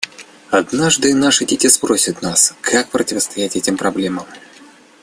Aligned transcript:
Однажды 0.49 1.13
наши 1.13 1.45
дети 1.45 1.67
спросят 1.67 2.23
нас, 2.23 2.55
как 2.61 2.89
противостоять 2.89 3.55
этим 3.55 3.77
проблемам. 3.77 4.25